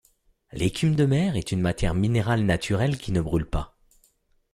L'écume 0.51 0.95
de 0.95 1.05
mer 1.05 1.35
est 1.35 1.51
une 1.51 1.61
matière 1.61 1.93
minérale 1.93 2.43
naturelle 2.43 2.97
qui 2.97 3.11
ne 3.11 3.21
brûle 3.21 3.45
pas. 3.45 3.77